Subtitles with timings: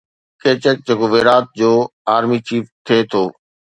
[0.41, 1.71] ڪيچڪ جيڪو ويرات جو
[2.15, 3.23] army chief ٿي ٿو